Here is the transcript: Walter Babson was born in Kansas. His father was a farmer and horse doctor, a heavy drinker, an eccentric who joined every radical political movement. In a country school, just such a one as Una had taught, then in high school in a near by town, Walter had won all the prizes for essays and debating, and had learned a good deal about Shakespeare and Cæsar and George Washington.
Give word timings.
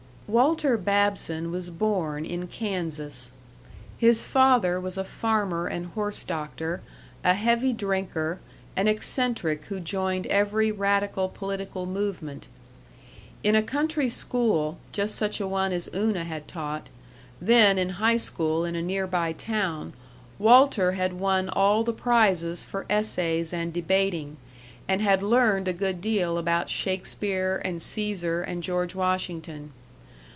Walter 0.27 0.77
Babson 0.77 1.51
was 1.51 1.69
born 1.69 2.23
in 2.23 2.47
Kansas. 2.47 3.33
His 3.97 4.25
father 4.25 4.79
was 4.79 4.97
a 4.97 5.03
farmer 5.03 5.67
and 5.67 5.87
horse 5.87 6.23
doctor, 6.23 6.79
a 7.21 7.33
heavy 7.33 7.73
drinker, 7.73 8.39
an 8.77 8.87
eccentric 8.87 9.65
who 9.65 9.81
joined 9.81 10.25
every 10.27 10.71
radical 10.71 11.27
political 11.27 11.85
movement. 11.85 12.47
In 13.43 13.55
a 13.57 13.61
country 13.61 14.07
school, 14.07 14.77
just 14.93 15.15
such 15.15 15.41
a 15.41 15.47
one 15.49 15.73
as 15.73 15.89
Una 15.93 16.23
had 16.23 16.47
taught, 16.47 16.87
then 17.41 17.77
in 17.77 17.89
high 17.99 18.15
school 18.15 18.63
in 18.63 18.73
a 18.77 18.81
near 18.81 19.07
by 19.07 19.33
town, 19.33 19.91
Walter 20.39 20.93
had 20.93 21.11
won 21.19 21.49
all 21.49 21.83
the 21.83 21.91
prizes 21.91 22.63
for 22.63 22.85
essays 22.89 23.51
and 23.51 23.73
debating, 23.73 24.37
and 24.87 25.01
had 25.01 25.21
learned 25.21 25.67
a 25.67 25.73
good 25.73 25.99
deal 25.99 26.37
about 26.37 26.69
Shakespeare 26.69 27.61
and 27.65 27.79
Cæsar 27.81 28.45
and 28.47 28.63
George 28.63 28.95
Washington. 28.95 29.73